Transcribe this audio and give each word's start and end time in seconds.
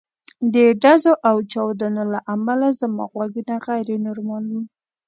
د 0.53 0.55
ډزو 0.81 1.13
او 1.29 1.35
چاودنو 1.51 2.03
له 2.13 2.19
امله 2.35 2.67
زما 2.79 3.03
غوږونه 3.11 3.55
غیر 3.67 3.87
نورمال 4.05 4.43
وو 4.47 4.61